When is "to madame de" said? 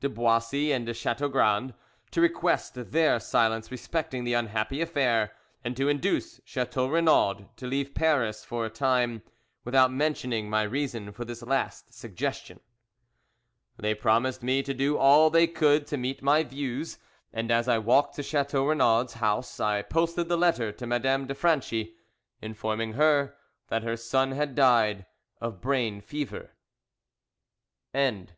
20.72-21.34